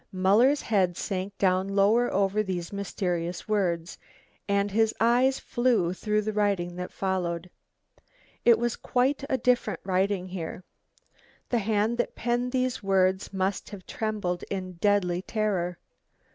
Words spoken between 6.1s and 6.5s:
the